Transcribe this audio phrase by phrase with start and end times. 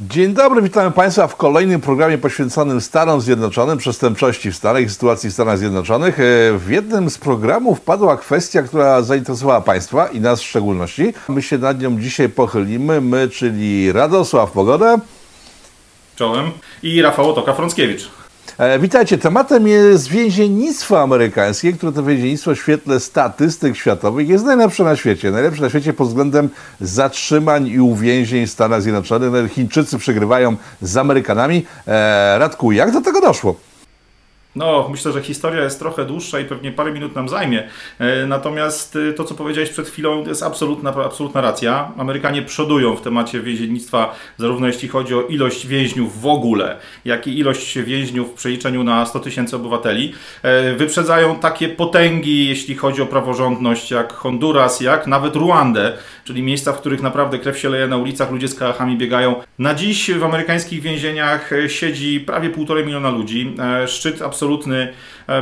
[0.00, 5.30] Dzień dobry, witamy Państwa w kolejnym programie poświęconym Stanom Zjednoczonym, przestępczości w Stanach i sytuacji
[5.30, 6.20] w Stanach Zjednoczonych.
[6.20, 6.22] E,
[6.58, 11.12] w jednym z programów padła kwestia, która zainteresowała Państwa i nas w szczególności.
[11.28, 14.96] My się nad nią dzisiaj pochylimy, my, czyli Radosław Pogoda.
[16.16, 16.50] Czołem.
[16.82, 18.23] I Rafał Otoka-Frąckiewicz.
[18.58, 19.18] E, witajcie.
[19.18, 25.30] Tematem jest więziennictwo amerykańskie, które to więziennictwo w świetle statystyk światowych jest najlepsze na świecie.
[25.30, 26.48] Najlepsze na świecie pod względem
[26.80, 29.52] zatrzymań i uwięzień w Stanach Zjednoczonych.
[29.52, 31.66] Chińczycy przegrywają z Amerykanami.
[31.86, 33.56] E, Radku, jak do tego doszło?
[34.56, 37.68] No, myślę, że historia jest trochę dłuższa i pewnie parę minut nam zajmie.
[37.98, 41.92] E, natomiast e, to, co powiedziałeś przed chwilą, jest absolutna, absolutna racja.
[41.96, 47.38] Amerykanie przodują w temacie więziennictwa, zarówno jeśli chodzi o ilość więźniów w ogóle, jak i
[47.38, 50.12] ilość więźniów w przeliczeniu na 100 tysięcy obywateli.
[50.42, 55.92] E, wyprzedzają takie potęgi, jeśli chodzi o praworządność, jak Honduras, jak nawet Ruandę,
[56.24, 59.34] czyli miejsca, w których naprawdę krew się leje na ulicach, ludzie z kałachami biegają.
[59.58, 63.56] Na dziś w amerykańskich więzieniach siedzi prawie półtorej miliona ludzi.
[63.86, 64.92] Szczyt absolutnie absolutny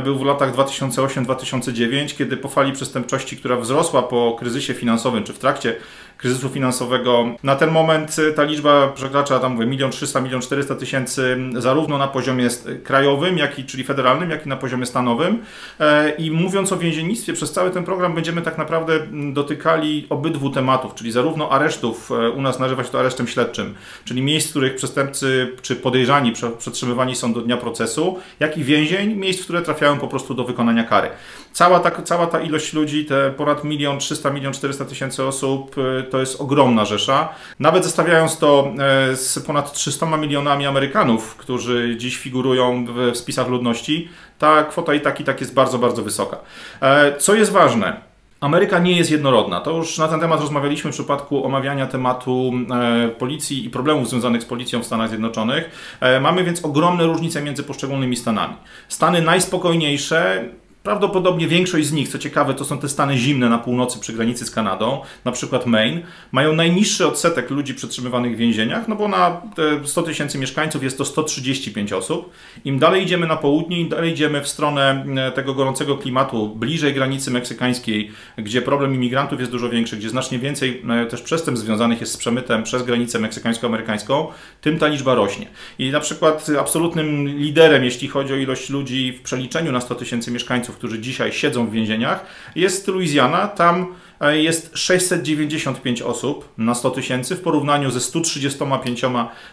[0.03, 5.39] był w latach 2008-2009, kiedy po fali przestępczości, która wzrosła po kryzysie finansowym, czy w
[5.39, 5.75] trakcie
[6.17, 7.25] kryzysu finansowego.
[7.43, 11.97] Na ten moment y, ta liczba przekracza tam mówię, 1 300 1 400 tysięcy zarówno
[11.97, 12.47] na poziomie
[12.83, 15.39] krajowym, jak i, czyli federalnym, jak i na poziomie stanowym.
[15.79, 18.99] E, I mówiąc o więziennictwie, przez cały ten program będziemy tak naprawdę
[19.33, 24.21] dotykali obydwu tematów, czyli zarówno aresztów, e, u nas nazywa się to aresztem śledczym, czyli
[24.21, 29.41] miejsc, w których przestępcy czy podejrzani przetrzymywani są do dnia procesu, jak i więzień, miejsc,
[29.41, 31.09] w które trafiają po prostu do wykonania kary.
[31.51, 36.03] Cała ta, cała ta ilość ludzi, te ponad 1 300 1 400 tysięcy osób, y,
[36.03, 37.29] to jest ogromna rzesza.
[37.59, 38.71] Nawet zestawiając to
[39.11, 45.01] e, z ponad 300 milionami Amerykanów, którzy dziś figurują w spisach ludności, ta kwota i
[45.01, 46.37] tak i tak jest bardzo, bardzo wysoka.
[46.81, 48.12] E, co jest ważne?
[48.43, 49.59] Ameryka nie jest jednorodna.
[49.59, 54.41] To już na ten temat rozmawialiśmy w przypadku omawiania tematu e, policji i problemów związanych
[54.41, 55.97] z policją w Stanach Zjednoczonych.
[56.21, 58.53] Mamy więc ogromne różnice między poszczególnymi stanami.
[58.87, 60.49] Stany najspokojniejsze
[60.83, 64.45] Prawdopodobnie większość z nich, co ciekawe, to są te stany zimne na północy przy granicy
[64.45, 66.01] z Kanadą, na przykład Maine,
[66.31, 69.41] mają najniższy odsetek ludzi przetrzymywanych w więzieniach, no bo na
[69.85, 72.29] 100 tysięcy mieszkańców jest to 135 osób.
[72.65, 76.93] Im dalej idziemy na południe, im dalej idziemy w stronę e, tego gorącego klimatu, bliżej
[76.93, 82.01] granicy meksykańskiej, gdzie problem imigrantów jest dużo większy, gdzie znacznie więcej e, też przestępstw związanych
[82.01, 84.27] jest z przemytem przez granicę meksykańsko-amerykańską,
[84.61, 85.47] tym ta liczba rośnie.
[85.79, 90.31] I na przykład absolutnym liderem, jeśli chodzi o ilość ludzi w przeliczeniu na 100 tysięcy
[90.31, 92.25] mieszkańców, którzy dzisiaj siedzą w więzieniach,
[92.55, 93.47] jest Louisiana.
[93.47, 93.87] Tam
[94.23, 99.01] E, jest 695 osób na 100 tysięcy w porównaniu ze 135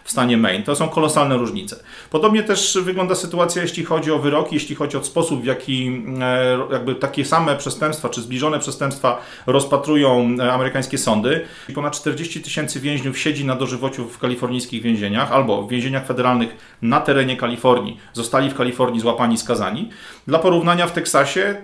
[0.03, 0.63] w stanie Maine.
[0.63, 1.83] To są kolosalne różnice.
[2.09, 6.59] Podobnie też wygląda sytuacja, jeśli chodzi o wyroki, jeśli chodzi o sposób, w jaki e,
[6.71, 11.45] jakby takie same przestępstwa, czy zbliżone przestępstwa rozpatrują e, amerykańskie sądy.
[11.75, 16.99] Ponad 40 tysięcy więźniów siedzi na dożywociu w kalifornijskich więzieniach albo w więzieniach federalnych na
[16.99, 17.97] terenie Kalifornii.
[18.13, 19.89] Zostali w Kalifornii złapani, skazani.
[20.27, 21.10] Dla porównania w Teksasie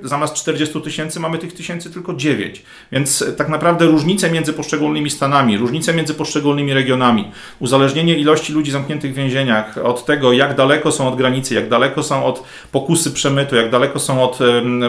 [0.03, 2.63] zamiast 40 tysięcy mamy tych tysięcy tylko 9.
[2.91, 9.13] Więc tak naprawdę różnice między poszczególnymi stanami, różnice między poszczególnymi regionami, uzależnienie ilości ludzi zamkniętych
[9.13, 13.55] w więzieniach od tego, jak daleko są od granicy, jak daleko są od pokusy przemytu,
[13.55, 14.39] jak daleko są od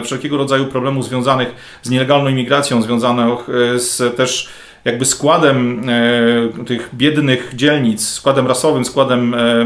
[0.03, 3.39] wszelkiego rodzaju problemów związanych z nielegalną imigracją, związanych
[3.75, 4.49] e, z też
[4.85, 9.65] jakby składem e, tych biednych dzielnic, składem rasowym, składem e,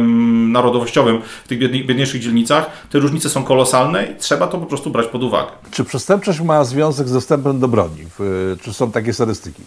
[0.49, 5.07] narodowościowym w tych biedniejszych dzielnicach, te różnice są kolosalne i trzeba to po prostu brać
[5.07, 5.51] pod uwagę.
[5.71, 8.05] Czy przestępczość ma związek z dostępem do broni?
[8.61, 9.63] Czy są takie statystyki?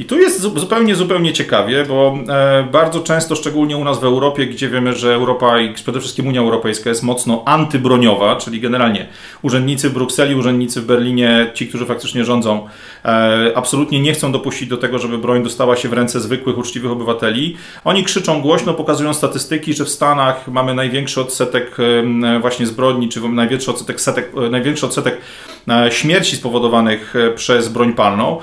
[0.00, 4.46] I tu jest zupełnie, zupełnie ciekawie, bo e, bardzo często, szczególnie u nas w Europie,
[4.46, 9.06] gdzie wiemy, że Europa i przede wszystkim Unia Europejska jest mocno antybroniowa, czyli generalnie
[9.42, 12.68] urzędnicy w Brukseli, urzędnicy w Berlinie, ci, którzy faktycznie rządzą,
[12.99, 12.99] e,
[13.54, 17.56] absolutnie nie chcą dopuścić do tego, żeby broń dostała się w ręce zwykłych, uczciwych obywateli.
[17.84, 21.76] Oni krzyczą głośno, pokazują statystyki, że w Stanach mamy największy odsetek
[22.24, 25.20] e, właśnie zbrodni, czy największy odsetek, setek, największy odsetek
[25.90, 28.38] śmierci spowodowanych przez broń palną.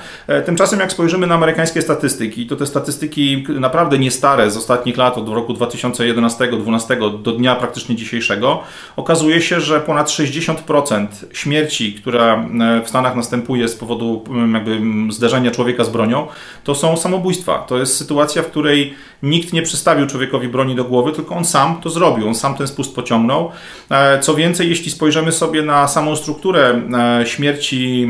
[0.45, 5.18] Tymczasem jak spojrzymy na amerykańskie statystyki, to te statystyki naprawdę nie stare z ostatnich lat,
[5.18, 8.63] od roku 2011-2012 do dnia praktycznie dzisiejszego,
[8.95, 15.51] okazuje się, że ponad 60% śmierci, która e, w Stanach następuje z powodu jakby zderzenia
[15.51, 16.27] człowieka z bronią,
[16.63, 17.57] to są samobójstwa.
[17.59, 21.81] To jest sytuacja, w której nikt nie przystawił człowiekowi broni do głowy, tylko on sam
[21.81, 23.51] to zrobił, on sam ten spust pociągnął.
[23.89, 26.81] E, co więcej, jeśli spojrzymy sobie na samą strukturę
[27.21, 28.09] e, śmierci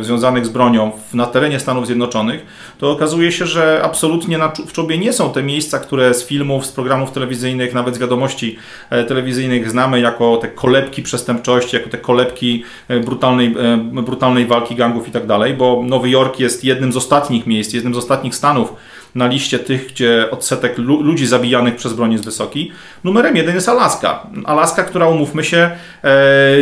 [0.00, 2.46] związanych z bronią na terenie Stanów Zjednoczonych,
[2.78, 6.72] to okazuje się, że absolutnie w czubie nie są te miejsca, które z filmów, z
[6.72, 8.56] programów telewizyjnych, nawet z wiadomości
[8.90, 14.74] e, telewizyjnych znamy jako te kolebki przestępczości, jako te kolebki e, brutalnej, e, brutalnej walki
[14.74, 18.34] gangów i tak dalej, bo Nowy Jork jest jednym z ostatnich miejsc, jednym z ostatnich
[18.34, 18.72] stanów,
[19.14, 22.72] na liście tych, gdzie odsetek lu ludzi zabijanych przez broń jest wysoki.
[23.04, 24.26] Numerem jeden jest Alaska.
[24.44, 25.70] Alaska, która umówmy się,
[26.02, 26.10] e,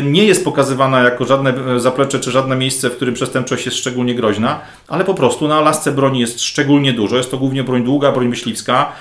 [0.02, 4.14] nie jest pokazywana jako żadne e, zaplecze czy żadne miejsce, w którym przestępczość jest szczególnie
[4.14, 7.16] groźna, ale po prostu na Alasce broni jest szczególnie dużo.
[7.16, 8.93] Jest to głównie broń długa, broń myśliwska,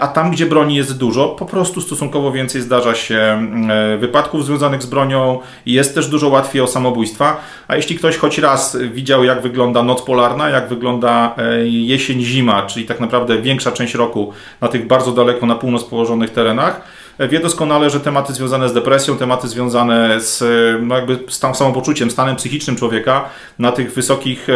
[0.00, 4.82] a tam, gdzie broni jest dużo, po prostu stosunkowo więcej zdarza się e, wypadków związanych
[4.82, 7.40] z bronią jest też dużo łatwiej o samobójstwa.
[7.68, 11.34] A jeśli ktoś choć raz widział, jak wygląda noc polarna, jak wygląda
[11.64, 16.30] jesień, zima, czyli tak naprawdę większa część roku na tych bardzo daleko na północ położonych
[16.30, 16.80] terenach,
[17.28, 20.42] wie doskonale, że tematy związane z depresją, tematy związane z
[20.82, 23.24] no jakby stan, samopoczuciem, stanem psychicznym człowieka
[23.58, 24.48] na tych wysokich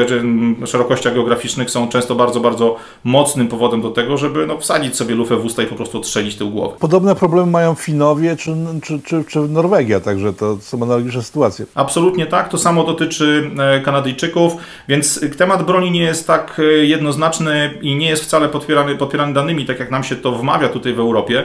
[0.62, 5.14] e, szerokościach geograficznych są często bardzo, bardzo mocnym powodem do tego, żeby no, wsadzić sobie
[5.14, 6.76] lufę w usta i po prostu odstrzelić tył głowy.
[6.80, 11.66] Podobne problemy mają Finowie czy, czy, czy, czy Norwegia, także to są analogiczne sytuacje.
[11.74, 14.52] Absolutnie tak, to samo dotyczy e, Kanadyjczyków,
[14.88, 19.66] więc temat broni nie jest tak e, jednoznaczny i nie jest wcale podpierany, podpierany danymi,
[19.66, 21.44] tak jak nam się to wmawia tutaj w Europie.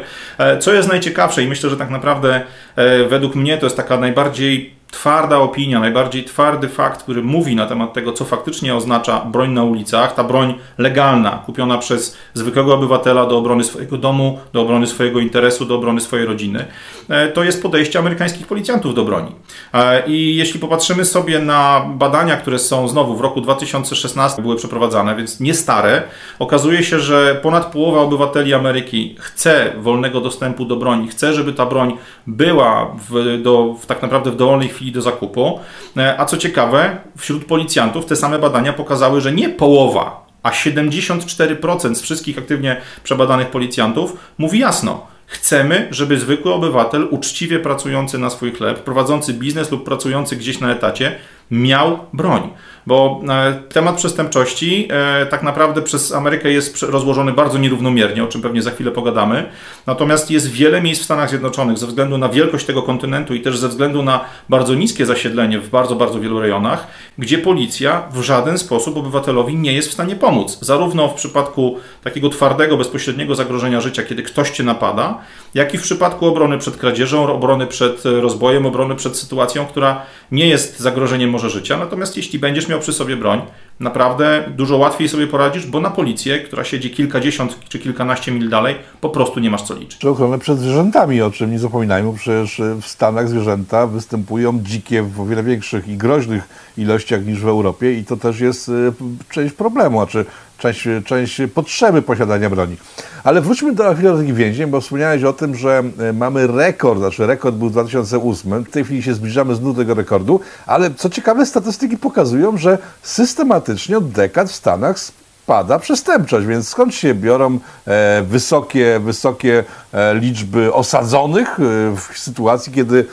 [0.59, 2.41] Co jest najciekawsze, najciekawsze i myślę, że tak naprawdę
[2.75, 7.65] e, według mnie to jest taka najbardziej twarda opinia, najbardziej twardy fakt, który mówi na
[7.65, 13.25] temat tego, co faktycznie oznacza broń na ulicach, ta broń legalna, kupiona przez zwykłego obywatela
[13.25, 16.65] do obrony swojego domu, do obrony swojego interesu, do obrony swojej rodziny,
[17.09, 19.31] e, to jest podejście amerykańskich policjantów do broni.
[19.73, 25.15] E, I jeśli popatrzymy sobie na badania, które są znowu w roku 2016 były przeprowadzane,
[25.15, 26.03] więc nie stare,
[26.39, 31.65] okazuje się, że ponad połowa obywateli Ameryki chce wolnego dostępu do broni, chce, żeby ta
[31.65, 31.97] broń
[32.27, 35.59] była w, do, w tak naprawdę w dowolnej chwili chwili do zakupu.
[35.97, 41.95] E, a co ciekawe, wśród policjantów te same badania pokazały, że nie połowa, a 74%
[41.95, 48.51] z wszystkich aktywnie przebadanych policjantów mówi jasno, Chcemy, żeby zwykły obywatel, uczciwie pracujący na swój
[48.51, 51.15] chleb, prowadzący biznes lub pracujący gdzieś na etacie,
[51.51, 52.49] miał broń.
[52.87, 58.41] Bo e, temat przestępczości e, tak naprawdę przez Amerykę jest rozłożony bardzo nierównomiernie, o czym
[58.41, 59.45] pewnie za chwilę pogadamy.
[59.87, 63.57] Natomiast jest wiele miejsc w Stanach Zjednoczonych ze względu na wielkość tego kontynentu i też
[63.57, 66.87] ze względu na bardzo niskie zasiedlenie w bardzo, bardzo wielu rejonach,
[67.17, 70.57] gdzie policja w żaden sposób obywatelowi nie jest w stanie pomóc.
[70.61, 75.17] Zarówno w przypadku takiego twardego, bezpośredniego zagrożenia życia, kiedy ktoś cię napada,
[75.53, 80.01] jak i w przypadku obrony przed kradzieżą, obrony przed rozbojem, obrony przed sytuacją, która
[80.31, 81.77] nie jest zagrożeniem może życia.
[81.77, 83.41] Natomiast jeśli będziesz miał przy sobie broń,
[83.79, 88.75] naprawdę dużo łatwiej sobie poradzisz, bo na policję, która siedzi kilkadziesiąt czy kilkanaście mil dalej,
[89.01, 89.99] po prostu nie masz co liczyć.
[89.99, 95.21] Czy ochronę przed zwierzętami, o czym nie zapominajmy, przecież w Stanach zwierzęta występują dzikie w
[95.21, 98.93] o wiele większych i groźnych ilościach niż w Europie i to też jest y,
[99.29, 100.25] część problemu, czy
[100.61, 102.77] część, część potrzeby posiadania broni.
[103.23, 106.99] Ale wróćmy do chwilę do takich więzień, bo wspomniałeś o tym, że e, mamy rekord,
[106.99, 111.09] znaczy rekord był 2008, w tej chwili się zbliżamy znów do tego rekordu, ale co
[111.09, 114.99] ciekawe, statystyki pokazują, że systematycznie od dekad w Stanach
[115.43, 121.63] spada przestępczość, więc skąd się biorą e, wysokie, wysokie e, liczby osadzonych e,
[121.95, 123.05] w sytuacji, kiedy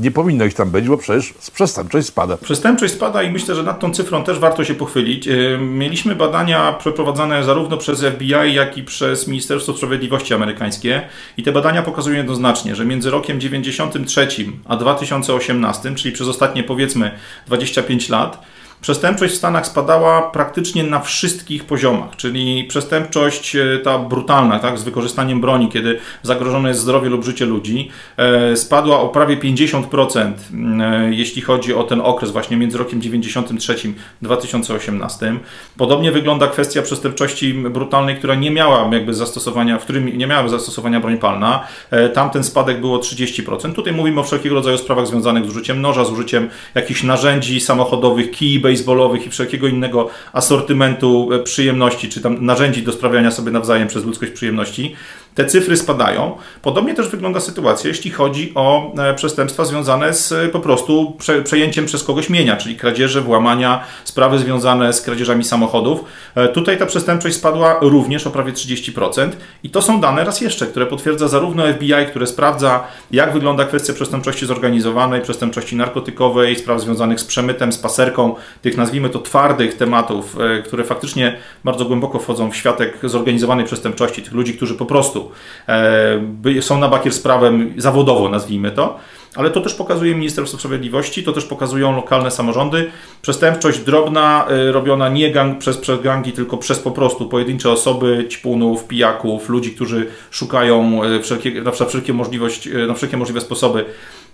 [0.00, 2.36] nie powinno ich tam być, bo przecież przestępczość spada.
[2.36, 5.28] Przestępczość spada i myślę, że nad tą cyfrą też warto się pochylić.
[5.28, 11.02] E, mieliśmy badania przeprowadzane zarówno przez FBI, jak i przez Ministerstwo Sprawiedliwości amerykańskie
[11.36, 14.28] i te badania pokazują jednoznacznie, że między rokiem 93
[14.64, 17.10] a 2018, czyli przez ostatnie powiedzmy
[17.46, 18.42] 25 lat,
[18.80, 24.82] Przestępczość w Stanach spadała praktycznie na wszystkich poziomach, czyli przestępczość e, ta brutalna, tak, z
[24.82, 30.32] wykorzystaniem broni, kiedy zagrożone jest zdrowie lub życie ludzi, e, spadła o prawie 50%,
[30.80, 33.76] e, jeśli chodzi o ten okres właśnie między rokiem 93
[34.22, 35.38] 2018.
[35.76, 41.00] Podobnie wygląda kwestia przestępczości brutalnej, która nie miała jakby zastosowania, w którym nie miała zastosowania
[41.00, 41.66] broń palna.
[42.14, 43.74] Tamten spadek było 30%.
[43.74, 48.30] Tutaj mówimy o wszelkiego rodzaju sprawach związanych z użyciem noża, z użyciem jakichś narzędzi samochodowych,
[48.30, 53.88] kij, baseballowych i wszelkiego innego asortymentu e, przyjemności, czy tam narzędzi do sprawiania sobie nawzajem
[53.88, 54.96] przez ludzkość przyjemności,
[55.36, 56.36] te cyfry spadają.
[56.62, 61.42] Podobnie też wygląda sytuacja, jeśli chodzi o e, przestępstwa związane z e, po prostu prze,
[61.42, 66.04] przejęciem przez kogoś mienia, czyli kradzieże, włamania, sprawy związane z kradzieżami samochodów.
[66.54, 69.30] Tutaj ta przestępczość spadła również o prawie 30%
[69.62, 73.92] i to są dane raz jeszcze, które potwierdza zarówno FBI, które sprawdza, jak wygląda kwestia
[73.92, 80.36] przestępczości zorganizowanej, przestępczości narkotykowej, spraw związanych z przemytem, z paserką, tych nazwijmy to twardych tematów,
[80.40, 85.25] e, które faktycznie bardzo głęboko wchodzą w światek zorganizowanej przestępczości, tych ludzi, którzy po prostu
[85.68, 88.98] e, są na bakier z prawem zawodowo, nazwijmy to.
[89.36, 92.90] Ale to też pokazuje Ministerstwo Sprawiedliwości, to też pokazują lokalne samorządy.
[93.22, 98.26] Przestępczość drobna, e, robiona nie gang, przez, przez gangi, tylko przez po prostu pojedyncze osoby,
[98.30, 103.84] ćpunów, pijaków, ludzi, którzy szukają wszelkie, na wszelkie, możliwość, na wszelkie możliwe sposoby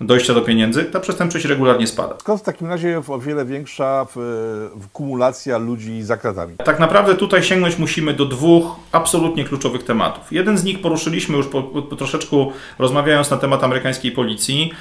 [0.00, 2.14] dojścia do pieniędzy, ta przestępczość regularnie spada.
[2.20, 4.06] Skąd w takim razie o wiele większa
[4.92, 6.56] kumulacja ludzi za kratami?
[6.64, 10.32] Tak naprawdę tutaj sięgnąć musimy do dwóch absolutnie kluczowych tematów.
[10.32, 12.36] Jeden z nich poruszyliśmy już po, po, po troszeczkę
[12.78, 14.72] rozmawiając na temat amerykańskiej policji,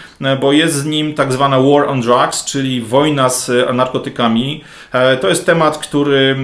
[0.42, 4.64] bo jest z nim tak zwana war on drugs, czyli wojna z narkotykami.
[5.22, 6.36] To jest temat, który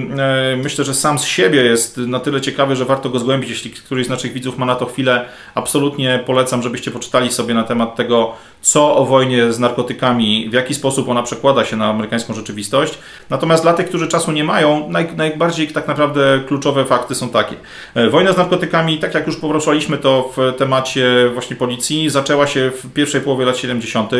[0.56, 3.50] myślę, że sam z siebie jest na tyle ciekawy, że warto go zgłębić.
[3.50, 7.64] Jeśli któryś z naszych widzów ma na to chwilę, absolutnie polecam, żebyście poczytali sobie na
[7.64, 12.34] temat tego, co o wojnie z narkotykami, w jaki sposób ona przekłada się na amerykańską
[12.34, 12.98] rzeczywistość.
[13.30, 17.56] Natomiast dla tych, którzy czasu nie mają, naj, najbardziej tak naprawdę kluczowe fakty są takie.
[17.94, 22.70] E, wojna z narkotykami, tak jak już poruszaliśmy to w temacie właśnie policji, zaczęła się
[22.70, 24.10] w pierwszej połowie lat 70.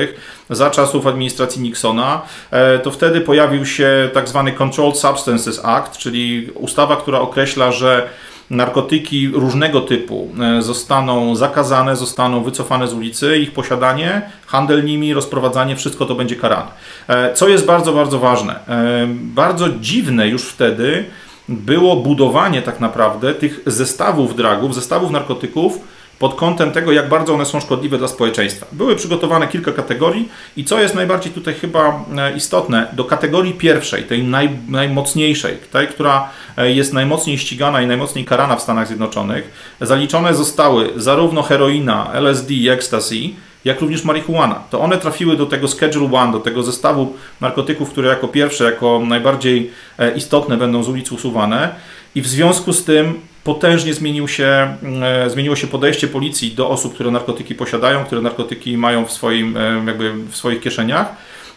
[0.51, 2.23] za czasów administracji Nixona.
[2.51, 8.09] E, to wtedy pojawił się tak zwany Controlled Substances Act, czyli ustawa, która określa, że
[8.51, 10.29] narkotyki różnego typu
[10.59, 16.37] e, zostaną zakazane, zostaną wycofane z ulicy, ich posiadanie, handel nimi, rozprowadzanie, wszystko to będzie
[16.37, 16.71] karane.
[17.09, 18.67] E, co jest bardzo, bardzo ważne.
[18.69, 21.05] E, bardzo dziwne już wtedy
[21.49, 25.81] było budowanie tak naprawdę tych zestawów dragów, zestawów narkotyków,
[26.19, 28.67] pod kątem tego, jak bardzo one są szkodliwe dla społeczeństwa.
[28.73, 34.05] Były przygotowane kilka kategorii i co jest najbardziej tutaj chyba e, istotne, do kategorii pierwszej,
[34.05, 39.75] tej naj, najmocniejszej, tej, która e, jest najmocniej ścigana i najmocniej karana w Stanach Zjednoczonych,
[39.81, 43.17] zaliczone zostały zarówno heroina, LSD ecstasy,
[43.65, 44.55] jak również marihuana.
[44.71, 49.01] To one trafiły do tego Schedule One, do tego zestawu narkotyków, które jako pierwsze, jako
[49.07, 51.75] najbardziej e, istotne będą z ulic usuwane
[52.15, 56.95] i w związku z tym potężnie zmienił się, e, zmieniło się podejście policji do osób,
[56.95, 61.07] które narkotyki posiadają, które narkotyki mają w, swoim, e, jakby w swoich kieszeniach.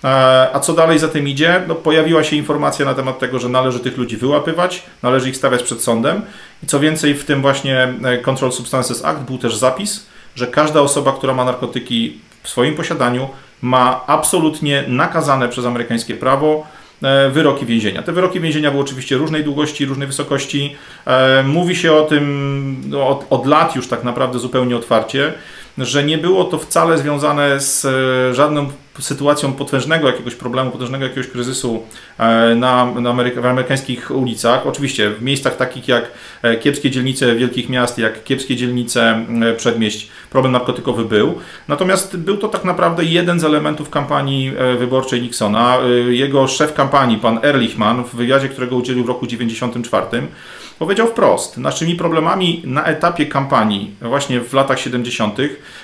[0.04, 0.08] E,
[0.54, 1.62] a co dalej za tym idzie?
[1.68, 5.64] No, pojawiła się informacja na temat tego, że należy tych ludzi wyłapywać, należy ich stawiać
[5.64, 6.22] przed sądem.
[6.64, 10.06] I co więcej, w tym właśnie Control Substances Act był też zapis,
[10.36, 13.30] że każda osoba, która ma narkotyki w swoim posiadaniu,
[13.62, 16.68] ma absolutnie nakazane przez amerykańskie prawo
[17.32, 18.02] wyroki więzienia.
[18.04, 20.76] Te wyroki więzienia były oczywiście różnej długości, różnej wysokości.
[21.06, 25.34] E, mówi się o tym no, od, od lat już tak naprawdę zupełnie otwarcie,
[25.78, 31.28] że nie było to wcale związane z e, żadną sytuacją potężnego jakiegoś problemu, potężnego jakiegoś
[31.28, 31.84] kryzysu
[32.18, 34.68] e, na, na Ameryka, w amerykańskich ulicach.
[34.68, 39.26] Oczywiście w miejscach takich jak e, kiepskie dzielnice wielkich miast, jak kiepskie dzielnice
[39.58, 41.40] przedmieść, problem narkotykowy był.
[41.68, 45.78] Natomiast był to tak naprawdę jeden z elementów kampanii wyborczej Nixona.
[46.10, 50.28] Jego szef kampanii, pan Ehrlichman, w wywiadzie, którego udzielił w roku 1994,
[50.82, 55.38] powiedział wprost, naszymi problemami na etapie kampanii, właśnie w latach 70.,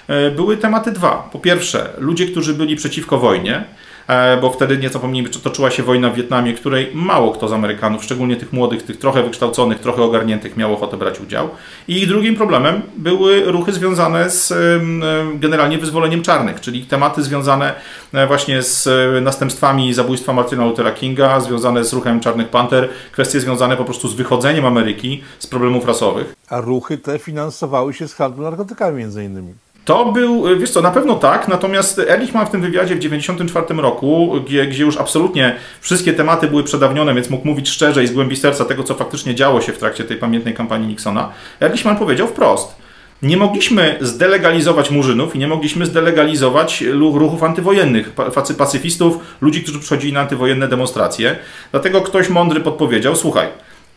[0.07, 1.29] e, były tematy dwa.
[1.31, 3.63] Po pierwsze, ludzie, którzy byli przeciwko wojnie,
[4.41, 8.35] bo wtedy nie zapomnijmy, toczyła się wojna w Wietnamie, której mało kto z Amerykanów, szczególnie
[8.35, 11.49] tych młodych, tych trochę wykształconych, trochę ogarniętych, miał ochotę brać udział.
[11.87, 14.53] I drugim problemem były ruchy związane z
[15.39, 17.73] generalnie wyzwoleniem czarnych, czyli tematy związane
[18.13, 23.39] e, właśnie z e, następstwami zabójstwa Martina Luthera Kinga, związane z ruchem Czarnych Panter, kwestie
[23.39, 26.35] związane po prostu z wychodzeniem Ameryki z problemów rasowych.
[26.49, 29.53] A ruchy te finansowały się z handlu narkotykami między innymi.
[29.87, 34.33] To był, wiesz co, na pewno tak, natomiast Ehrlich w tym wywiadzie w 1994 roku,
[34.45, 38.35] gdzie, gdzie już absolutnie wszystkie tematy były przedawnione, więc mógł mówić szczerze i z głębi
[38.35, 41.29] serca tego, co faktycznie działo się w trakcie tej pamiętnej kampanii Nixona,
[41.61, 42.75] Ehrlichman powiedział wprost,
[43.21, 48.11] nie mogliśmy zdelegalizować murzynów i nie mogliśmy zdelegalizować ruchów antywojennych,
[48.57, 51.35] pacyfistów, ludzi, którzy przychodzili na antywojenne demonstracje.
[51.71, 53.47] Dlatego ktoś mądry podpowiedział, słuchaj,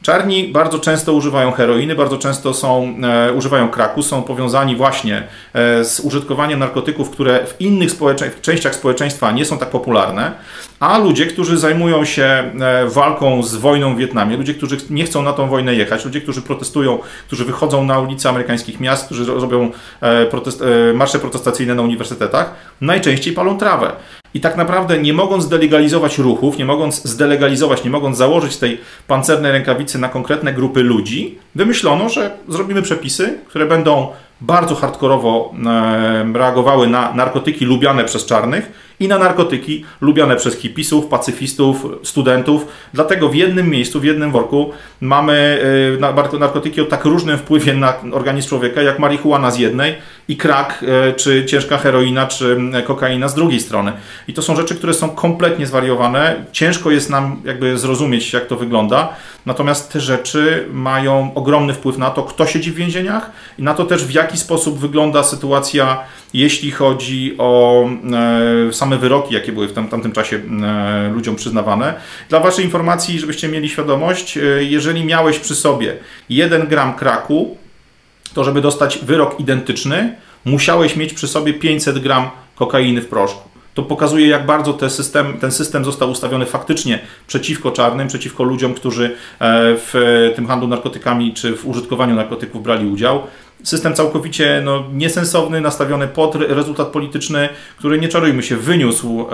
[0.02, 5.84] Czarni bardzo często używają heroiny, bardzo często są, e, używają kraku, są powiązani właśnie e,
[5.84, 10.32] z użytkowaniem narkotyków, które w innych społecze częściach społeczeństwa nie są tak popularne,
[10.80, 15.22] a ludzie, którzy zajmują się e, walką z wojną w Wietnamie, ludzie, którzy nie chcą
[15.22, 19.70] na tą wojnę jechać, ludzie, którzy protestują, którzy wychodzą na ulice amerykańskich miast, którzy robią
[20.00, 23.92] e, protest, e, marsze protestacyjne na uniwersytetach, najczęściej palą trawę.
[24.34, 29.52] I tak naprawdę nie mogąc delegalizować ruchów, nie mogąc zdelegalizować, nie mogąc założyć tej pancernej
[29.52, 34.08] rękawicy na konkretne grupy ludzi, wymyślono, że zrobimy przepisy, które będą
[34.40, 35.54] bardzo hardkorowo
[36.34, 42.66] reagowały na narkotyki lubiane przez czarnych i na narkotyki lubiane przez hipisów, pacyfistów, studentów.
[42.94, 44.70] Dlatego w jednym miejscu, w jednym worku
[45.00, 45.60] mamy
[46.34, 49.94] y, narkotyki o tak różnym wpływie na organizm człowieka, jak marihuana z jednej
[50.28, 53.92] i krak, y, czy ciężka heroina, czy kokaina z drugiej strony.
[54.28, 56.44] I to są rzeczy, które są kompletnie zwariowane.
[56.52, 59.08] Ciężko jest nam jakby zrozumieć, jak to wygląda.
[59.46, 63.84] Natomiast te rzeczy mają ogromny wpływ na to, kto siedzi w więzieniach i na to
[63.84, 67.84] też, w jaki sposób wygląda sytuacja, jeśli chodzi o
[68.68, 71.94] e, same wyroki, jakie były w tam, tamtym czasie e, ludziom przyznawane.
[72.28, 75.96] Dla Waszej informacji, żebyście mieli świadomość, e, jeżeli miałeś przy sobie
[76.28, 77.56] 1 gram kraku,
[78.34, 83.50] to żeby dostać wyrok identyczny, musiałeś mieć przy sobie 500 gram kokainy w proszku.
[83.74, 88.74] To pokazuje, jak bardzo ten system, ten system został ustawiony faktycznie przeciwko czarnym, przeciwko ludziom,
[88.74, 89.10] którzy e,
[89.76, 93.22] w tym handlu narkotykami czy w użytkowaniu narkotyków brali udział.
[93.62, 97.48] System całkowicie no, niesensowny, nastawiony pod rezultat polityczny,
[97.78, 99.26] który nie czarujmy się, wyniósł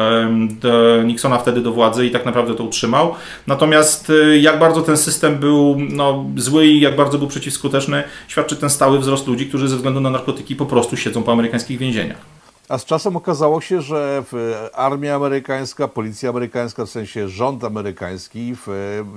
[1.05, 3.15] Nixona wtedy do władzy i tak naprawdę to utrzymał.
[3.47, 8.57] Natomiast e, jak bardzo ten system był no, zły i jak bardzo był przeciwskuteczny, świadczy
[8.57, 12.36] ten stały wzrost ludzi, którzy ze względu na narkotyki po prostu siedzą po amerykańskich więzieniach.
[12.69, 14.25] A z czasem okazało się, że
[14.73, 18.55] armia amerykańska, policja amerykańska, w sensie rząd amerykański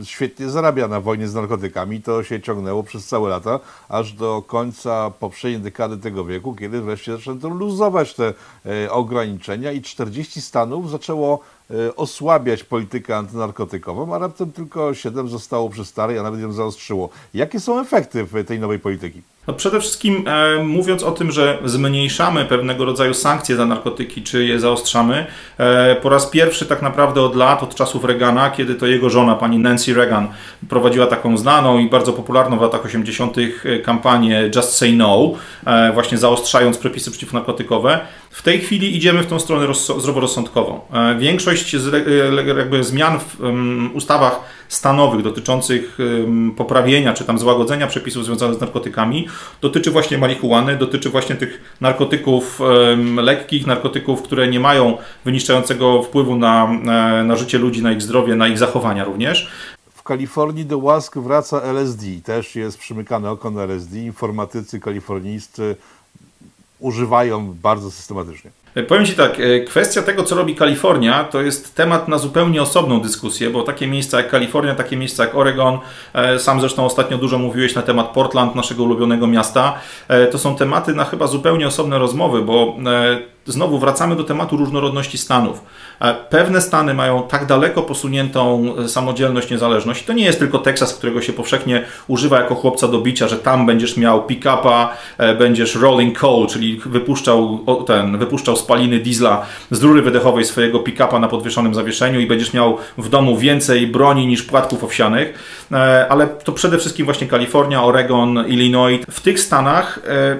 [0.03, 2.01] świetnie zarabia na wojnie z narkotykami.
[2.01, 7.11] To się ciągnęło przez całe lata, aż do końca poprzedniej dekady tego wieku, kiedy wreszcie
[7.11, 8.33] zaczęto luzować te
[8.65, 11.39] e, ograniczenia i 40 stanów zaczęło
[11.71, 17.09] e, osłabiać politykę antynarkotykową, a raptem tylko 7 zostało przy starej, a nawet ją zaostrzyło.
[17.33, 19.21] Jakie są efekty tej nowej polityki?
[19.49, 24.45] No przede wszystkim e, mówiąc o tym, że zmniejszamy pewnego rodzaju sankcje za narkotyki, czy
[24.45, 25.25] je zaostrzamy,
[25.57, 29.35] e, po raz pierwszy tak naprawdę od lat, od czasów Reagana, kiedy to jego żona,
[29.35, 30.27] pani Nancy Reagan,
[30.69, 33.37] prowadziła taką znaną i bardzo popularną w latach 80.
[33.65, 35.31] E, kampanię Just Say No,
[35.65, 40.81] e, właśnie zaostrzając przepisy przeciwnarkotykowe, w tej chwili idziemy w tą stronę zdroworozsądkową.
[40.93, 44.39] E, większość z, e, jakby zmian w um, ustawach
[44.69, 45.97] stanowych dotyczących
[46.57, 49.27] poprawienia czy tam złagodzenia przepisów związanych z narkotykami
[49.61, 52.59] dotyczy właśnie marihuany, dotyczy właśnie tych narkotyków
[53.15, 56.69] lekkich, narkotyków, które nie mają wyniszczającego wpływu na,
[57.19, 59.49] e, na życie ludzi, na ich zdrowie, na ich zachowania również.
[59.95, 62.05] W Kalifornii do łask wraca LSD.
[62.23, 63.99] Też jest przymykane oko na LSD.
[63.99, 65.75] Informatycy kalifornijscy
[66.79, 68.51] używają bardzo systematycznie.
[68.75, 72.61] E, powiem Ci tak, e, kwestia tego, co robi Kalifornia, to jest temat na zupełnie
[72.61, 75.79] osobną dyskusję, bo takie miejsca jak Kalifornia, takie miejsca jak Oregon,
[76.13, 79.79] e, sam zresztą ostatnio dużo mówiłeś na temat Portland, naszego ulubionego miasta,
[80.31, 82.77] to są tematy na chyba zupełnie osobne rozmowy, bo
[83.51, 85.61] znowu wracamy do tematu różnorodności stanów.
[86.29, 90.05] Pewne stany mają tak daleko posuniętą samodzielność, niezależność.
[90.05, 93.65] To nie jest tylko Teksas, którego się powszechnie używa jako chłopca do bicia, że tam
[93.65, 94.89] będziesz miał pick-upa,
[95.39, 101.27] będziesz rolling coal, czyli wypuszczał ten, wypuszczał spaliny diesla z rury wydechowej swojego pick-upa na
[101.27, 105.33] podwieszonym zawieszeniu i będziesz miał w domu więcej broni niż płatków owsianych.
[105.71, 109.01] E, ale to przede wszystkim właśnie Kalifornia, Oregon, Illinois.
[109.11, 110.37] W tych stanach e,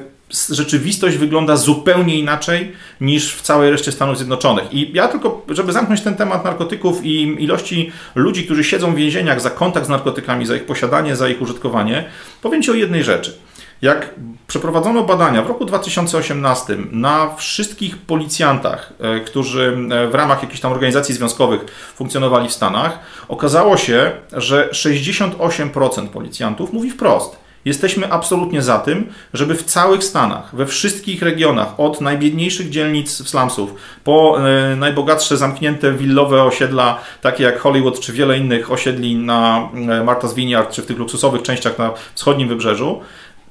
[0.50, 4.74] rzeczywistość wygląda zupełnie inaczej niż w całej reszcie Stanów Zjednoczonych.
[4.74, 9.42] I ja tylko, żeby zamknąć ten temat narkotyków i ilości ludzi, którzy siedzą w więzieniach
[9.42, 12.06] za kontakt z narkotykami, za ich posiadanie, za ich użytkowanie,
[12.42, 13.38] powiem Ci o jednej rzeczy.
[13.82, 14.15] Jak
[14.48, 20.72] przeprowadzono badania w roku 2018 na wszystkich policjantach, e, którzy e, w ramach jakichś tam
[20.72, 21.65] organizacji związkowych
[21.96, 27.49] funkcjonowali w Stanach, okazało się, że 68% policjantów mówi wprost.
[27.70, 33.74] Jesteśmy absolutnie za tym, żeby w całych Stanach, we wszystkich regionach, od najbiedniejszych dzielnic slumsów,
[34.04, 39.70] po e, najbogatsze zamknięte willowe osiedla, takie jak Hollywood, czy wiele innych osiedli na
[40.06, 43.02] Martha's Vineyard, czy w tych luksusowych częściach na wschodnim wybrzeżu,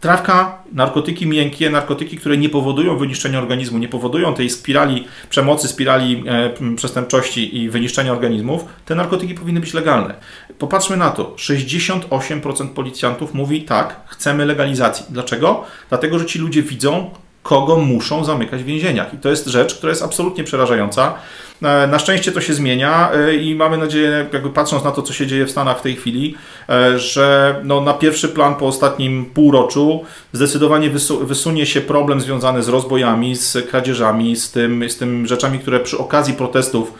[0.00, 6.24] Trawka, narkotyki miękkie, narkotyki, które nie powodują wyniszczenia organizmu, nie powodują tej spirali przemocy, spirali
[6.26, 10.14] e, przestępczości i wyniszczenia organizmów, te narkotyki powinny być legalne.
[10.58, 11.24] Popatrzmy na to.
[11.24, 15.06] 68% policjantów mówi tak, chcemy legalizacji.
[15.10, 15.64] Dlaczego?
[15.88, 17.10] Dlatego, że ci ludzie widzą,
[17.48, 19.14] kogo muszą zamykać w więzieniach.
[19.14, 21.14] I to jest rzecz, która jest absolutnie przerażająca.
[21.62, 25.12] E, na szczęście to się zmienia e, i mamy nadzieję, jakby patrząc na to, co
[25.12, 26.34] się dzieje w Stanach w tej chwili,
[26.68, 32.68] e, że no, na pierwszy plan po ostatnim półroczu zdecydowanie wysunie się problem związany z
[32.68, 36.92] rozbojami, z kradzieżami, z tym, z tym rzeczami, które przy okazji protestów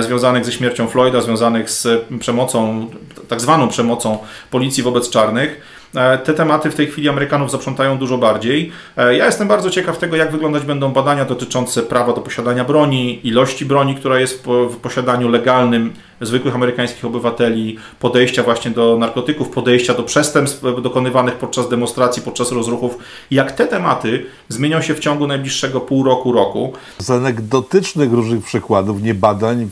[0.00, 1.88] związanych ze śmiercią Floyda, związanych z
[2.20, 2.90] przemocą,
[3.28, 4.18] tak zwaną przemocą
[4.50, 5.79] policji wobec czarnych,
[6.24, 8.72] te tematy w tej chwili Amerykanów zaprzątają dużo bardziej.
[8.96, 13.20] E, ja jestem bardzo ciekaw tego, jak wyglądać będą badania dotyczące prawa do posiadania broni,
[13.26, 19.94] ilości broni, która jest w posiadaniu legalnym zwykłych amerykańskich obywateli, podejścia właśnie do narkotyków, podejścia
[19.94, 22.98] do przestępstw dokonywanych podczas demonstracji, podczas rozruchów.
[23.30, 26.72] Jak te tematy zmienią się w ciągu najbliższego pół roku, roku.
[26.98, 29.70] Z anegdotycznych różnych przykładów, nie badań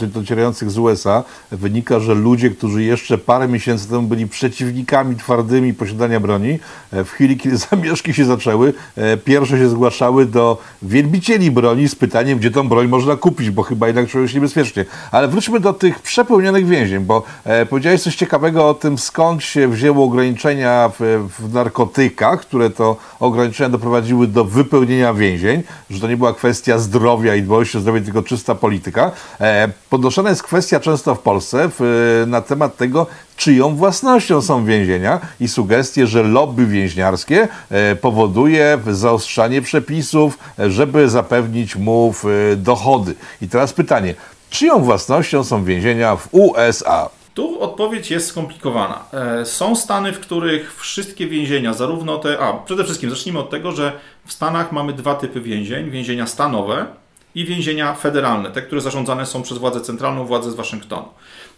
[0.00, 6.20] docierających z USA, wynika, że ludzie, którzy jeszcze parę miesięcy temu byli przeciwnikami twardymi posiadania
[6.20, 6.58] broni,
[6.92, 11.94] e, w chwili, kiedy zamieszki się zaczęły, e, pierwsze się zgłaszały do wielbicieli broni z
[11.94, 14.84] pytaniem, gdzie tą broń można kupić, bo chyba jednak czują się niebezpiecznie.
[15.12, 19.44] Ale wróćmy do tych tych przepełnionych więzień, bo e, powiedziałeś coś ciekawego o tym, skąd
[19.44, 26.08] się wzięło ograniczenia w, w narkotykach, które to ograniczenia doprowadziły do wypełnienia więzień, że to
[26.08, 29.10] nie była kwestia zdrowia i dbałości o zdrowie, tylko czysta polityka.
[29.40, 35.20] E, podnoszona jest kwestia często w Polsce w, na temat tego, czyją własnością są więzienia
[35.40, 42.14] i sugestie, że lobby więźniarskie e, powoduje zaostrzanie przepisów, żeby zapewnić mu
[42.56, 43.14] dochody.
[43.42, 44.14] I teraz pytanie,
[44.56, 47.08] czyją własnością są więzienia w USA?
[47.34, 49.04] Tu odpowiedź jest skomplikowana.
[49.44, 52.38] Są stany, w których wszystkie więzienia, zarówno te.
[52.38, 53.92] A, przede wszystkim zacznijmy od tego, że
[54.26, 56.86] w Stanach mamy dwa typy więzień: więzienia stanowe
[57.34, 61.08] i więzienia federalne, te, które zarządzane są przez władzę centralną, władzę z Waszyngtonu.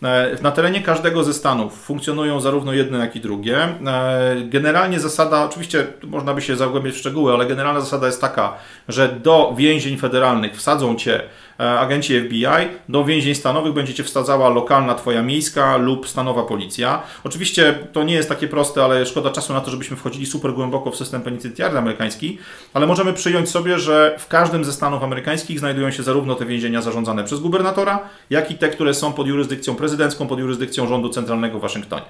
[0.02, 3.58] E, na terenie każdego ze stanów funkcjonują zarówno jedne, jak i drugie.
[3.62, 8.54] E, generalnie zasada, oczywiście można by się zagłębiać w szczegóły, ale generalna zasada jest taka,
[8.88, 12.46] że do więzień federalnych wsadzą cię E, agenci FBI,
[12.88, 17.02] do więzień stanowych będzie cię wsadzała lokalna twoja miejska lub stanowa policja.
[17.24, 20.90] Oczywiście to nie jest takie proste, ale szkoda czasu na to, żebyśmy wchodzili super głęboko
[20.90, 22.38] w system penitencjarny amerykański,
[22.74, 26.82] ale możemy przyjąć sobie, że w każdym ze stanów amerykańskich znajdują się zarówno te więzienia
[26.82, 31.58] zarządzane przez gubernatora, jak i te, które są pod jurysdykcją prezydencką, pod jurysdykcją rządu centralnego
[31.58, 32.04] w Waszyngtonie.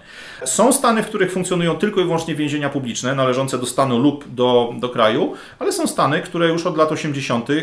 [0.44, 4.74] Są stany, w których funkcjonują tylko i wyłącznie więzienia publiczne, należące do stanu lub do,
[4.78, 7.50] do kraju, ale są stany, które już od lat 80.
[7.50, 7.54] E,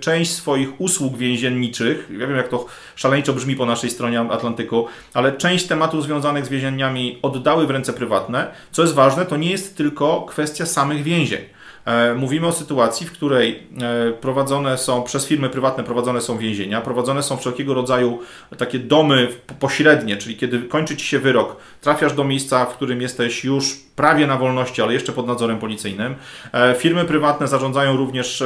[0.00, 2.08] część swoich usług więzienniczych.
[2.18, 6.48] Ja wiem, jak to szaleńczo brzmi po naszej stronie Atlantyku, ale część tematów związanych z
[6.48, 8.50] więzieniami oddały w ręce prywatne.
[8.72, 11.57] Co jest ważne, to nie jest tylko kwestia samych więzień.
[11.88, 16.80] E, mówimy o sytuacji, w której e, prowadzone są przez firmy prywatne prowadzone są więzienia,
[16.80, 18.18] prowadzone są wszelkiego rodzaju
[18.56, 19.28] takie domy
[19.60, 24.26] pośrednie, czyli kiedy kończy ci się wyrok, trafiasz do miejsca, w którym jesteś już prawie
[24.26, 26.14] na wolności, ale jeszcze pod nadzorem policyjnym.
[26.52, 28.44] E, firmy prywatne zarządzają również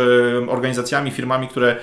[0.48, 1.76] organizacjami, firmami, które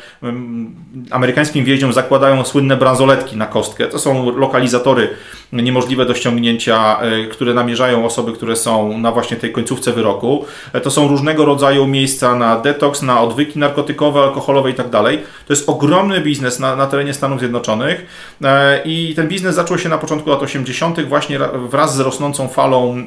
[1.12, 3.88] amerykańskim więźniom zakładają słynne bransoletki na kostkę.
[3.88, 5.10] To są lokalizatory
[5.54, 7.00] niemożliwe do ściągnięcia,
[7.32, 10.46] które namierzają osoby, które są na właśnie tej końcówce wyroku.
[10.84, 15.18] To są różnego rodzaju miejsca na detoks, na odwyki narkotykowe, alkoholowe i tak dalej.
[15.48, 18.06] To jest ogromny biznes na, na terenie Stanów Zjednoczonych
[18.44, 21.02] e, i ten biznes zaczął się na początku lat 80.
[21.02, 23.04] właśnie wraz z rosnącą falą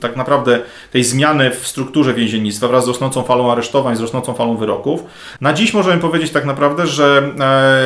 [0.00, 0.60] tak naprawdę
[0.92, 5.04] tej zmiany w strukturze więziennictwa, wraz z rosnącą falą aresztowań, z rosnącą falą wyroków.
[5.40, 7.32] Na dziś możemy powiedzieć tak naprawdę, że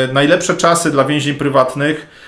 [0.08, 2.06] e, najlepsze czasy dla więzień prywatnych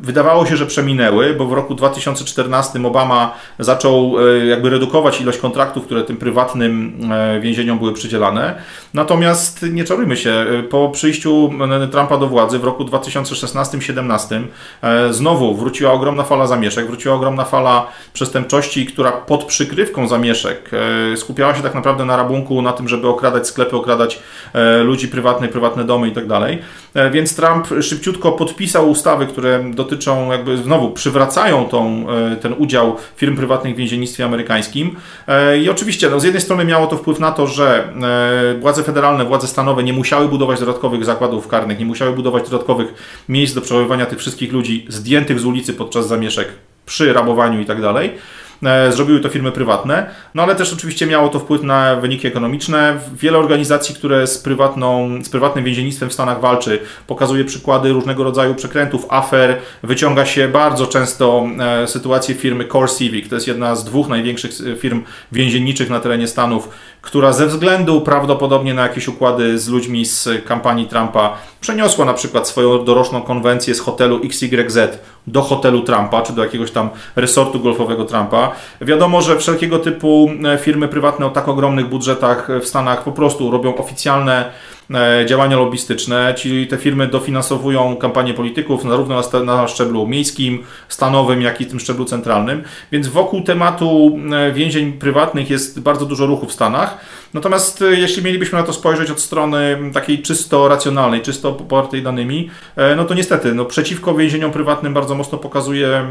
[0.00, 5.84] wydawało się, że przeminęły, bo w roku 2014 Obama zaczął e, jakby redukować ilość kontraktów,
[5.84, 8.62] które tym prywatnym e, więzieniom były przydzielane.
[8.94, 11.50] Natomiast nie czarujmy się, po przyjściu
[11.90, 14.42] Trumpa do władzy w roku 2016-17
[15.10, 20.70] znowu wróciła ogromna fala zamieszek, wróciła ogromna fala przestępczości, która pod przykrywką zamieszek
[21.16, 24.20] skupiała się tak naprawdę na rabunku, na tym, żeby okradać sklepy, okradać
[24.84, 26.24] ludzi prywatne, prywatne domy i tak.
[27.10, 32.96] Więc Trump szybciutko podpisał ustawy, które które dotyczą, jakby znowu przywracają tą, e, ten udział
[33.16, 34.96] firm prywatnych w więziennictwie amerykańskim.
[35.28, 37.92] E, I oczywiście no, z jednej strony miało to wpływ na to, że
[38.54, 42.94] e, władze federalne, władze stanowe nie musiały budować dodatkowych zakładów karnych, nie musiały budować dodatkowych
[43.28, 46.48] miejsc do przechowywania tych wszystkich ludzi zdjętych z ulicy podczas zamieszek
[46.86, 48.10] przy rabowaniu i tak dalej.
[48.62, 52.98] E, zrobiły to firmy prywatne, no ale też oczywiście miało to wpływ na wyniki ekonomiczne.
[53.14, 58.54] Wiele organizacji, które z, prywatną, z prywatnym więziennictwem w Stanach walczy, pokazuje przykłady różnego rodzaju
[58.54, 63.84] przekrętów, afer, wyciąga się bardzo często e, sytuację firmy Core Civic, to jest jedna z
[63.84, 66.68] dwóch największych e, firm więzienniczych na terenie Stanów,
[67.02, 72.48] która ze względu prawdopodobnie na jakieś układy z ludźmi z kampanii Trumpa przeniosła na przykład
[72.48, 74.78] swoją doroczną konwencję z hotelu XYZ
[75.26, 78.50] do hotelu Trumpa, czy do jakiegoś tam resortu golfowego Trumpa.
[78.80, 83.50] Wiadomo, że wszelkiego typu e, firmy prywatne o tak ogromnych budżetach w Stanach po prostu
[83.50, 84.50] robią oficjalne
[85.26, 91.66] działania lobbystyczne, czyli te firmy dofinansowują kampanie polityków zarówno na szczeblu miejskim, stanowym, jak i
[91.66, 92.62] tym szczeblu centralnym.
[92.92, 96.98] Więc wokół tematu e, więzień prywatnych jest bardzo dużo ruchu w Stanach.
[97.34, 102.50] Natomiast e, jeśli mielibyśmy na to spojrzeć od strony takiej czysto racjonalnej, czysto popartej danymi,
[102.96, 106.06] no to niestety, no przeciwko więzieniom prywatnym bardzo mocno pokazuje,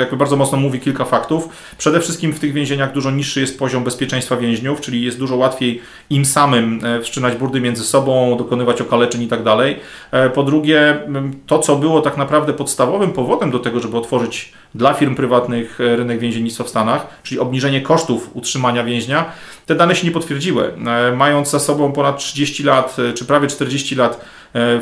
[0.00, 1.48] jakby bardzo mocno mówi kilka faktów.
[1.78, 5.80] Przede wszystkim w tych więzieniach dużo niższy jest poziom bezpieczeństwa więźniów, czyli jest dużo łatwiej
[6.10, 9.76] im samym wszczynać burdy między sobą, sobą, dokonywać okaleczeń i tak dalej.
[10.12, 10.98] E, po drugie,
[11.46, 15.96] to co było tak naprawdę podstawowym powodem do tego, żeby otworzyć dla firm prywatnych e,
[15.96, 19.24] rynek więziennictwa w Stanach, czyli obniżenie kosztów utrzymania więźnia,
[19.66, 20.72] te dane się nie potwierdziły.
[20.86, 24.24] E, mając za sobą ponad 30 lat, czy prawie 40 lat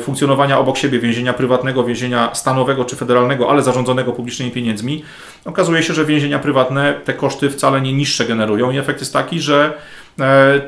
[0.01, 5.03] funkcjonowania obok siebie więzienia prywatnego, więzienia stanowego czy federalnego, ale zarządzonego publicznymi pieniędzmi,
[5.45, 9.39] okazuje się, że więzienia prywatne te koszty wcale nie niższe generują i efekt jest taki,
[9.39, 9.73] że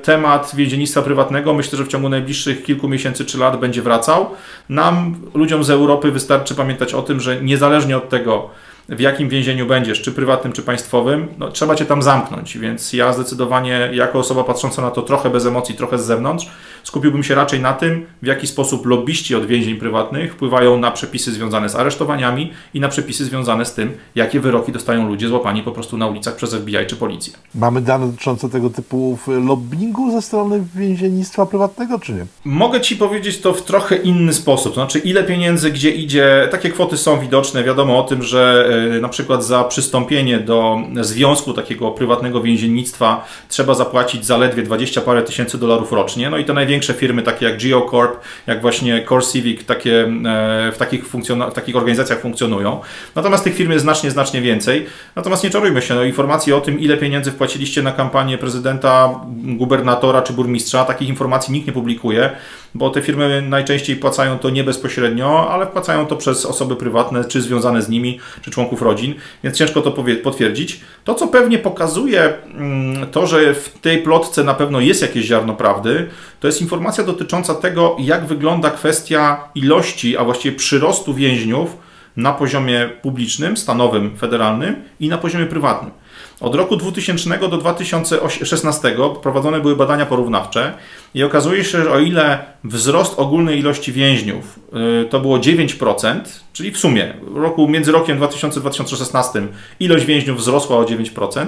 [0.04, 4.30] temat więziennictwa prywatnego myślę, że w ciągu najbliższych kilku miesięcy czy lat będzie wracał.
[4.70, 8.50] Nam, ludziom z Europy, wystarczy pamiętać o tym, że niezależnie od tego,
[8.90, 12.58] w jakim więzieniu będziesz, czy prywatnym, czy państwowym, no, trzeba cię tam zamknąć.
[12.58, 16.50] Więc ja zdecydowanie, jako osoba patrząca na to trochę bez emocji, trochę z zewnątrz,
[16.84, 21.32] skupiłbym się raczej na tym, w jaki sposób lobbyści od więzień prywatnych wpływają na przepisy
[21.32, 25.72] związane z aresztowaniami i na przepisy związane z tym, jakie wyroki dostają ludzie złapani po
[25.72, 27.34] prostu na ulicach przez FBI czy policję.
[27.56, 32.26] Mamy dane dotyczące tego typu lobbingu ze strony więziennictwa prywatnego, czy nie?
[32.46, 34.74] Mogę Ci powiedzieć to w trochę inny sposób.
[34.74, 37.64] To znaczy, ile pieniędzy gdzie idzie, takie kwoty są widoczne.
[37.64, 43.74] Wiadomo o tym, że e, na przykład za przystąpienie do związku takiego prywatnego więziennictwa trzeba
[43.74, 46.30] zapłacić zaledwie 20 parę tysięcy dolarów rocznie.
[46.30, 50.78] No i to największe firmy, takie jak GeoCorp, jak właśnie Core Civic, takie, e, w,
[50.78, 51.06] takich
[51.52, 52.82] w takich organizacjach funkcjonują.
[53.16, 54.86] Natomiast tych firm jest znacznie, znacznie więcej.
[55.16, 60.22] Natomiast nie czarujmy się, no, informacje o tym, ile pieniędzy wpłaciliście na kampanię prezydenta, gubernatora
[60.22, 62.30] czy burmistrza, takich informacji nikt nie publikuje,
[62.76, 67.42] bo te firmy najczęściej płacają to nie bezpośrednio, ale wpłacają to przez osoby prywatne, czy
[67.42, 69.92] związane z nimi, czy członków rodzin, więc ciężko to
[70.24, 70.82] potwierdzić.
[71.04, 75.54] To, co pewnie pokazuje mm, to, że w tej plotce na pewno jest jakieś ziarno
[75.54, 76.08] prawdy,
[76.40, 81.78] to jest informacja dotycząca tego, jak wygląda kwestia ilości, a właściwie przyrostu więźniów
[82.18, 85.92] na poziomie publicznym, stanowym, federalnym i na poziomie prywatnym.
[86.42, 90.74] Od roku 2000 do 2016 prowadzone były badania porównawcze
[91.14, 94.60] i okazuje się, że o ile wzrost ogólnej ilości więźniów
[95.04, 96.20] y, to było 9%,
[96.54, 99.48] czyli w sumie roku, między rokiem 2000 a 2016
[99.80, 101.48] ilość więźniów wzrosła o 9%,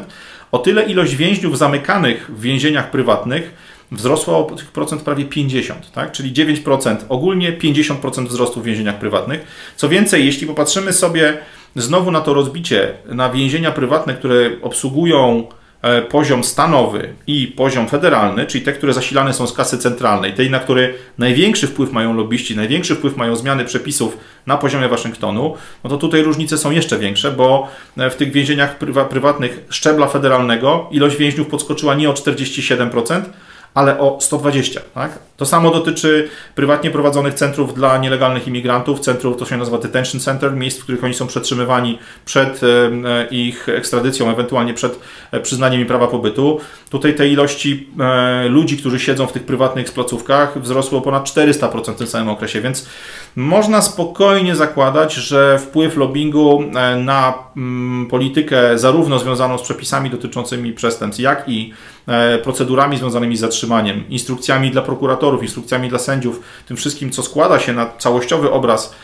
[0.52, 3.54] o tyle ilość więźniów zamykanych w więzieniach prywatnych
[3.92, 6.12] wzrosła o tych procent prawie 50, tak?
[6.12, 9.72] czyli 9% ogólnie, 50% wzrostu w więzieniach prywatnych.
[9.76, 11.38] Co więcej, jeśli popatrzymy sobie
[11.76, 15.44] znowu na to rozbicie na więzienia prywatne, które obsługują
[15.82, 20.50] e, poziom stanowy i poziom federalny, czyli te, które zasilane są z kasy centralnej, tej,
[20.50, 25.90] na które największy wpływ mają lobbyści, największy wpływ mają zmiany przepisów na poziomie Waszyngtonu, no
[25.90, 28.78] to tutaj różnice są jeszcze większe, bo e, w tych więzieniach
[29.10, 33.22] prywatnych szczebla federalnego ilość więźniów podskoczyła nie o 47%,
[33.80, 34.82] ale o 120.
[34.94, 35.20] Tak?
[35.38, 40.56] To samo dotyczy prywatnie prowadzonych centrów dla nielegalnych imigrantów, centrów, to się nazywa detention center,
[40.56, 45.00] miejsc, w których oni są przetrzymywani przed e, ich ekstradycją, ewentualnie przed
[45.32, 46.60] e, przyznaniem im prawa pobytu.
[46.90, 51.94] Tutaj te ilości e, ludzi, którzy siedzą w tych prywatnych placówkach wzrosły o ponad 400%
[51.94, 52.88] w tym samym okresie, więc
[53.36, 56.64] można spokojnie zakładać, że wpływ lobbingu
[56.98, 61.74] na mm, politykę zarówno związaną z przepisami dotyczącymi przestępstw, jak i
[62.44, 67.74] procedurami związanymi z zatrzymaniem, instrukcjami dla prokuratorów, instrukcjami dla sędziów, tym wszystkim, co składa się
[67.74, 68.96] na całościowy obraz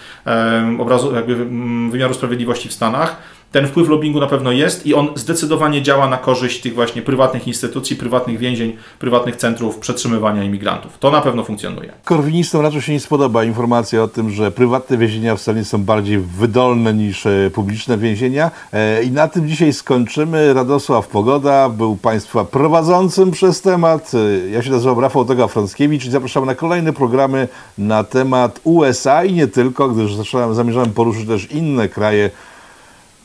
[0.79, 3.15] obrazu jakby mm, wymiaru sprawiedliwości w Stanach,
[3.55, 7.47] ten wpływ lobbingu na pewno jest i on zdecydowanie działa na korzyść tych właśnie prywatnych
[7.47, 10.97] instytucji, prywatnych więzień, prywatnych centrów przetrzymywania imigrantów.
[10.99, 11.91] To na pewno funkcjonuje.
[12.03, 16.19] Korwinistom raczej się nie spodoba informacja o tym, że prywatne więzienia w Stanie są bardziej
[16.19, 18.51] wydolne niż e, publiczne więzienia.
[18.73, 20.53] E, I na tym dzisiaj skończymy.
[20.53, 24.11] Radosław Pogoda był Państwa prowadzącym przez temat.
[24.13, 29.23] E, ja się nazywam Rafał Toga Frąckiewicz i zapraszam na kolejne programy na temat USA
[29.25, 30.11] i nie tylko, gdyż
[30.51, 32.29] zamierzamy poruszyć też inne kraje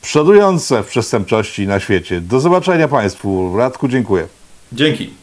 [0.03, 2.21] przodujące w przestępczości na świecie.
[2.21, 3.57] Do zobaczenia Państwu.
[3.57, 4.27] Radku, dziękuję.
[4.73, 5.20] Dzięki.